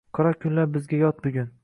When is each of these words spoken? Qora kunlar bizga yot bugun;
Qora 0.17 0.31
kunlar 0.45 0.71
bizga 0.77 1.03
yot 1.03 1.23
bugun; 1.27 1.57